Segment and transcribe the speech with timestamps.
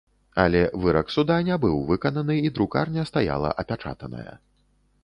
[0.43, 4.29] Але вырак суда не быў выкананы, і друкарня стаяла апячатаная.